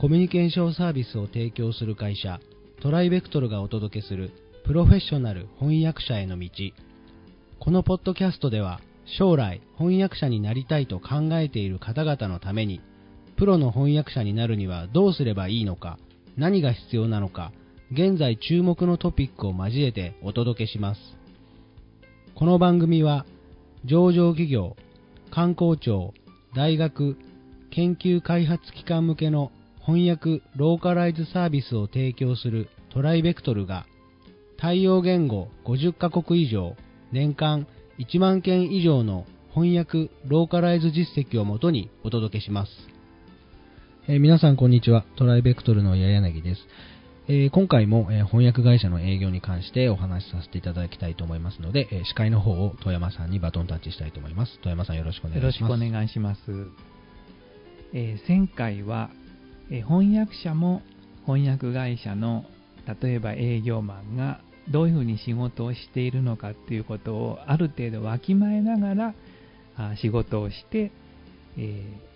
[0.00, 2.38] コミュニケーションサービスを提供する会社
[2.80, 4.30] トライベクトルがお届けする
[4.64, 6.48] プロフェッショナル翻訳者への道。
[7.58, 8.80] このポッドキャストでは
[9.18, 12.80] 将来翻訳者になりたいと考えている方々のために
[13.36, 15.98] プロの翻訳者になるにはどうすればいいのか
[16.36, 17.50] 何が必要なのか
[17.90, 21.00] 現在注目のトピックを交えてお届けします。
[22.36, 23.26] この番組は
[23.84, 24.76] 上場企業
[25.32, 26.14] 観光庁
[26.54, 27.16] 大学
[27.72, 29.50] 研究開発機関向けの
[29.88, 33.86] 翻訳ローカライズサービスを提供するトライベクトルが
[34.58, 36.76] 対応言語50カ国以上
[37.10, 37.66] 年間
[37.98, 39.24] 1万件以上の
[39.54, 42.72] 翻訳ローカライズ実績をもとにお届けします、
[44.08, 45.06] えー皆さんこんにちは。
[45.16, 46.60] トライベクトルの矢柳です、
[47.26, 54.58] えー今回も、えー翻訳会社の営業に関してお話しさせていただきたいと思いますので、え司会の方を富山さんにバトンタッチしたいと思います。
[54.58, 55.60] 富山さんよろしくお願いします。
[55.62, 56.40] よろしくお願いします。
[57.94, 59.08] え前回は、
[59.70, 60.82] えー翻訳者も
[61.26, 62.44] 翻訳会社の
[63.02, 69.14] 例えば営業マンがどういうふうに仕事をしているのかっていうことをある程度わきまえながら
[69.76, 70.90] あ仕事をして、
[71.56, 72.08] えー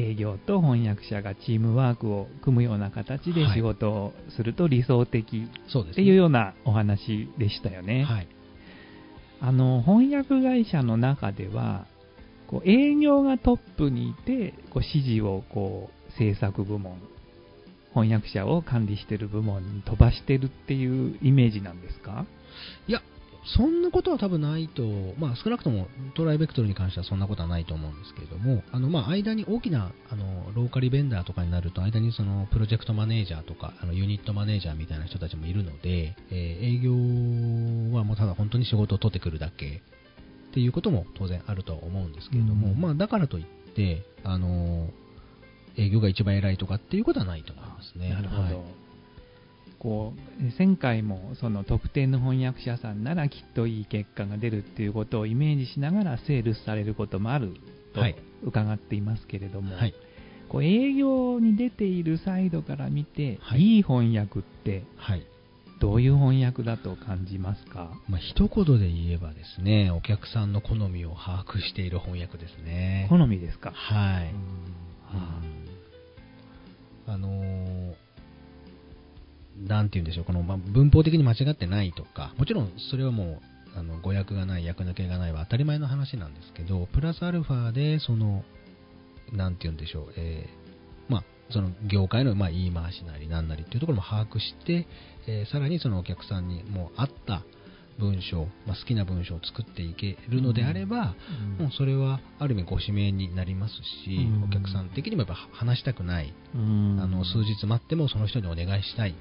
[0.00, 3.56] 営業と翻訳者がチームワークを組むような形ではい。
[3.56, 8.04] 仕事をすると理想的っていうようなお話でしたよね。
[8.04, 8.28] はい。
[9.40, 11.86] あの翻訳会社の中では
[12.46, 17.00] こう営業がトップにいてこう指示をこう制作部門
[17.94, 22.26] 翻訳者を管理している部門に飛ばしてるっていうイメージなんですか？
[22.86, 23.00] いや、
[23.56, 24.82] そんなことは多分ないと、
[25.18, 36.92] まあ、少なくともトライベクトルに関してはそんなことはないと思うんですけれども、あのまあ間に大きなあのローカリベンダーとかになると、間にそのプロジェクトマネージャーとかあのユニットマネージャーみたいな人たちもいるので、えー営業
[37.96, 39.80] はもうただ本当に仕事を取ってくるだけ。
[40.50, 42.80] っていうことも当然あるとは思うんですけれども、うん。
[42.80, 44.88] まあ、だからといって、あの
[45.78, 48.10] 営業が一番偉いとかっていうことはないと思いますね。
[48.10, 48.56] なるほど、はい。
[49.78, 57.54] こうえ前回もその特定の翻訳者さんならきっといい結果が出るっていうことをイメージしながらセールスされることもある
[57.94, 58.16] とはい。
[58.42, 59.94] 伺っていますけれども、はい。
[60.48, 63.60] こう営業に出ているサイドから見て、はい。
[63.60, 65.26] い、い翻訳ってはい。
[65.80, 67.92] どういう翻訳だと感じますか？
[68.08, 73.06] まあ、一言で言えばですね、お客さんの好みを把握している翻訳ですね。
[73.08, 74.34] 好みですか、はい。
[79.68, 88.44] なんて言うんでしょう、この、まあ、文法的に間違ってないとか、もちろんそれはもう、あの語訳がない、訳抜けがないは当たり前の話なんですけど、プラスアルファで、その、
[89.32, 94.86] なんて言うんでしょう、えーまあ、その業界の、まあ、言い回しなりなんなりっていうところも把握して、
[95.26, 97.44] えーさらにそのお客さんにもう合った
[97.98, 101.14] 文章、まあ、好きな文章を作っていけるのであれば、
[101.58, 101.64] うん。
[101.64, 104.44] もうそれはある意味ご指名になりますし、うん。
[104.44, 107.00] お客さん的にもやっぱ話したくない、うん。
[107.02, 109.14] あの数日待ってもその人にお願いしたい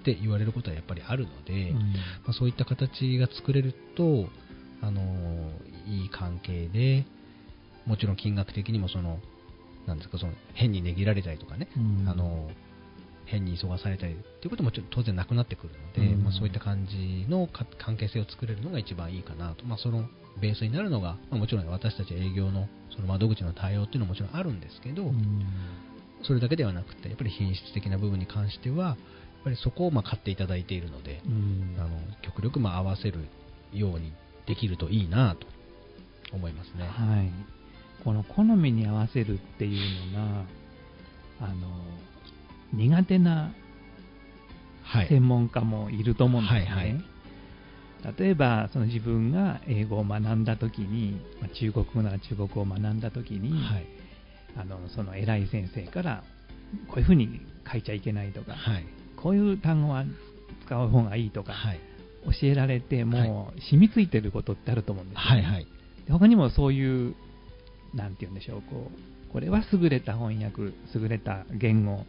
[0.00, 1.78] って言われることはやっぱりあるので、うん。
[1.78, 1.84] ま
[2.30, 4.26] あ、そういった形が作れると、
[4.82, 5.02] あの
[5.86, 7.04] いい関係で、
[7.86, 9.18] もちろん金額的にもその、
[9.86, 12.08] なんですか、その変に値切られたりとかね、うん。
[12.08, 12.50] あの
[13.26, 16.24] 変に急がされたりっていうこともちょっと当然なくなってくるので、うん。
[16.24, 20.08] まあ、そういった感じのか関係性を作れるのが一番いいかなと、まあ、その
[20.40, 25.44] ベースになるのが、まあ、もちろん私たち営業のその窓口の対応っていうのももちろんあるんですけど、うん。
[26.22, 28.96] それだけではなくてやっぱり品質的な部分に関しては
[29.44, 31.76] ぱりそこをまあ買っていただいているので、うん。
[31.78, 31.90] あの
[32.22, 33.26] 極力まあ合わせる
[33.72, 34.12] ように
[34.46, 35.46] できるといいなと
[36.32, 36.84] 思いますね。
[36.84, 37.30] はい、
[38.04, 40.44] この好みに合わせるっていうのが
[41.40, 41.68] あの
[42.72, 43.52] 苦手な
[44.82, 46.60] はい、専門家もいると思うんですね。
[46.64, 47.04] はいはい。
[48.18, 53.86] 例えばその自分が英語を学んだ時に、まあ中国語なら中国語を学んだ時に、はい。
[54.56, 56.24] あのその偉い先生から
[56.88, 57.40] こういうふうに
[57.70, 60.04] 書いちゃいけないとか、はいこういう単語は
[60.66, 61.80] 使う方がいいとか、はい。
[62.40, 65.42] 教えられてもう染みついてることってあると思うんですよ、ね。
[65.42, 65.66] はいはい。
[66.06, 67.14] で他にもそういう、
[67.94, 72.04] なんて言うんでしょう、こうこれは優れた翻訳、優れた言語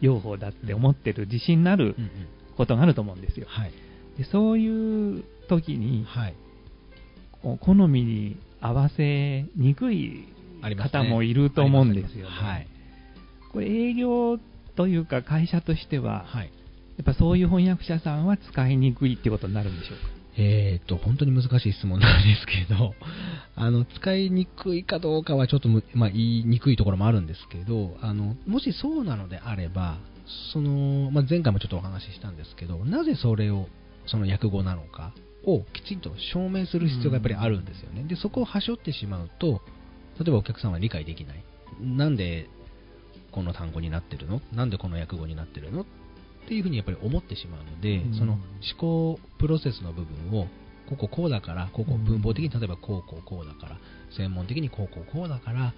[0.00, 2.10] 用法だって思ってる自信のあるうんうん。
[2.56, 3.46] ことがあると思うんですよ。
[3.48, 3.72] はい。
[4.18, 6.34] でそういう時に、はい。
[7.60, 10.26] 好みに合わせにくい
[10.76, 12.34] 方もいると思うんですよね。
[12.34, 12.66] はい。
[13.52, 14.38] これ営業
[14.78, 16.52] というか会社としては、はい。
[16.96, 20.04] やっぱそういう翻訳者さんは使いにくいってことになるんでしょうか？
[20.40, 22.94] えー、と本当に難しい質問なんですけど
[23.56, 29.98] あの使いにくいかどうかはちょっとむ、まあ、言いにくいところもあるんですけどあのもしそうなのであれば
[30.52, 33.68] その、まあ、前回もちょっとお話ししたんですけどなぜそれを
[34.06, 35.12] その訳語なのか
[35.44, 39.60] をきちんと証明する必要がやっぱりあるんですよね、でそこをはしょってしまうと
[40.20, 41.42] 例えばお客さんは理解できない。
[41.80, 42.48] なんで
[43.32, 44.40] この単語になってるの？
[44.52, 45.82] なんでこの訳語になってるの？
[45.82, 45.84] っ
[46.48, 48.14] ていうふうにやっぱり思ってしまうので、うん。
[48.18, 48.42] その思
[48.78, 50.46] 考プロセスの部分を
[50.88, 53.78] こここうだからここうん文法的に例えばこうこうこうだから
[54.16, 55.74] 専門的にこうこうこうだから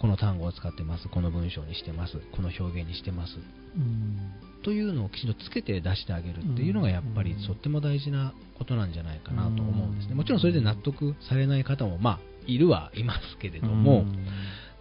[0.00, 3.32] この単語を使ってますこの文章にしてますこの表現にしてます
[3.76, 4.16] うん。
[4.62, 7.44] というのをきちんとつけて出してあげるっていうのがやっぱりうん。
[7.44, 10.12] とっても大事なことなんじゃないかなと思うんですね。
[10.12, 14.26] うんもちろんそれで納得されない方もまあいるはいますけれども、うん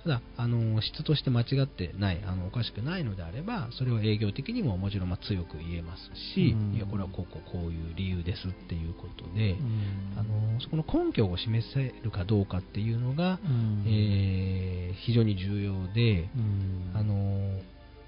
[0.03, 6.01] ただあの質として間違ってないあのおかしくないのであればそれを営業的にももちろんまあ強く言えます
[6.35, 6.75] し、うん。
[6.75, 10.13] いやこれはこうこうこういう理由ですっていうことで、うん。
[10.17, 13.83] あのそこの根拠を示せるかどうかっていうのが、うん。
[13.87, 16.91] えー非常に重要で、うん。
[16.93, 17.59] あの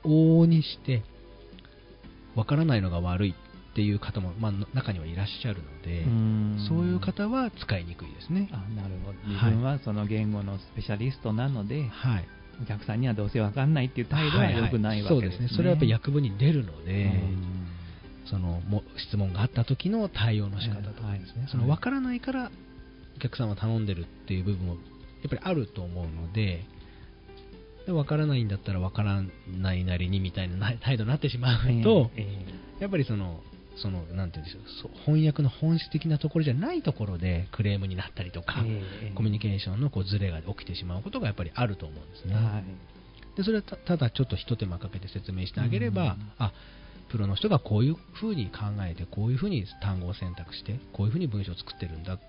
[0.04, 1.02] 往々にして
[2.36, 3.36] わからないのが悪い
[3.76, 6.66] っていう方も、まあ、中にはいらっしゃるので、ん。
[6.70, 8.48] そういう方は使いにくいですね。
[8.54, 9.18] あなるほど。
[9.36, 9.52] はい。
[9.52, 12.28] 自分はその言語のスペシャリストなので、はい、
[12.64, 15.20] お客さんにはどうせわかんないっていう態度は良くないわけですね。
[15.20, 15.48] そうですね。
[15.58, 17.68] それはやっぱり訳文に出るので、うん。
[18.30, 22.50] そのも質問があった時の対応の仕方とかですね、はいその分からないから
[23.18, 24.80] お客さんは頼んでるっていう部分もや
[25.28, 26.62] っぱりあると思うので、
[27.86, 29.22] で分からないんだったら分から
[29.60, 32.46] ないなりにみたいなな態度になってしまうと、ええ
[32.80, 32.84] え。
[32.84, 33.42] やっぱりその、
[33.78, 38.82] その、なんていうんでしょう、翻訳の本質的なところじゃないところでクレームになったりとか、え
[39.12, 42.36] えコミュニケーションのこうズレが起きてしまうことがやっぱりあると思うんですね。
[42.36, 42.64] はい。
[43.38, 46.32] でそれはたただちょっと一手間かけて説明してあげれば、うん。
[46.38, 46.52] あ
[47.10, 52.20] プロの人がこういうふうに考えてこういうふうに単語を選択してこういうふうに文章を作ってるんだっ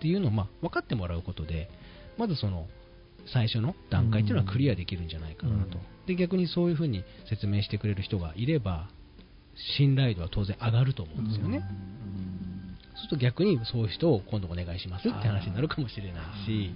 [0.00, 1.70] ていうのを、まあ、分かってもらうことで
[2.18, 2.66] まずその
[3.32, 6.06] 最初の段階っていうのはクリアできるんじゃないかなと、うん。
[6.06, 8.90] で逆にそういうふうに説明してくれる人がいれば
[9.76, 16.74] 信頼度は当然上がると思うんですよね、そうすると逆にそういう人を今度お願いしますって話になるかもしれないし、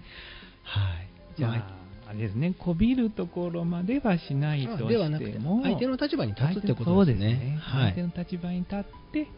[0.63, 1.09] はい、
[1.39, 7.59] じゃまあ、あれですね、こびるところまではしないとしても、ではなくて相手の立場に立つってことそうですね。
[7.61, 9.29] はい相手の立場に立って、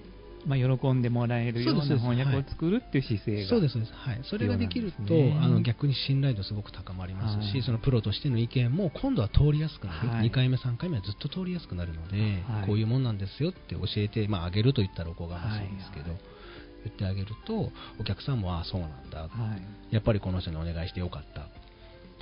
[0.47, 5.39] まあ、喜んでもらえるような翻訳を作るっていう姿勢が、そうですそうです、はい、それができると、ね。
[5.41, 7.63] あの逆に信頼度すごく高まりますし、はい。
[7.63, 10.29] そのプロとしての意見も今度は通りやすくなる、はい。
[10.29, 12.67] 2回目、3回目はずっと通りやすくなるので、はい。
[12.67, 16.07] こういうもんなんですよって教えて、まあ、あげると言ったらおこがましいんですけど、
[16.85, 19.29] 言ってあげると、お客さんも、ああ、そうなんだ、は
[19.91, 19.95] い。
[19.95, 21.49] やっぱりこの人にお願いしてよかった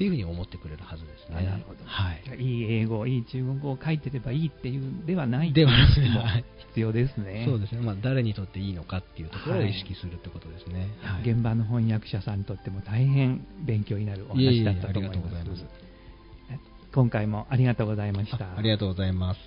[0.03, 1.47] っていうふうに思ってくれるはずですね。
[1.47, 6.01] なるほどはいいい英語、いい中国語を書いてればいいっていうんではないではなくて
[6.71, 7.45] 必要ですね。
[7.47, 10.89] そうですね、まあ、誰にとっていいのかっていうところを意識するってことですね。
[11.03, 15.51] はい現場の翻訳者さんにとっても大変勉強になるおいえいえ話だったと思いありがとうございま。
[15.51, 15.67] ますす
[16.93, 18.45] 今回もありがとうございました。
[18.45, 19.41] あありがとうございます。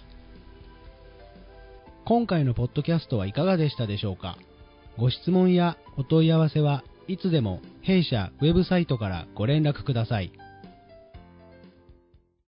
[2.06, 4.38] 今回のポッドキャストはいかがでしたでしょうか？
[4.98, 10.32] ご質問やお問い合わせはいつでも弊社ウェブサイトからご連絡ください。